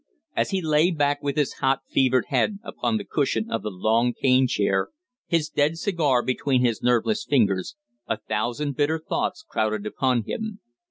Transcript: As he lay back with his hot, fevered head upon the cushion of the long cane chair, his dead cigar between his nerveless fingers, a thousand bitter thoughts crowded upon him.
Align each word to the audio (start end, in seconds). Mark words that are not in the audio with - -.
As 0.35 0.49
he 0.49 0.63
lay 0.63 0.89
back 0.89 1.21
with 1.21 1.35
his 1.37 1.53
hot, 1.61 1.81
fevered 1.87 2.25
head 2.29 2.57
upon 2.63 2.97
the 2.97 3.03
cushion 3.05 3.51
of 3.51 3.61
the 3.61 3.69
long 3.69 4.13
cane 4.19 4.47
chair, 4.47 4.87
his 5.27 5.47
dead 5.47 5.77
cigar 5.77 6.23
between 6.23 6.65
his 6.65 6.81
nerveless 6.81 7.23
fingers, 7.23 7.75
a 8.07 8.17
thousand 8.17 8.75
bitter 8.75 8.97
thoughts 8.97 9.45
crowded 9.47 9.85
upon 9.85 10.23
him. 10.23 10.59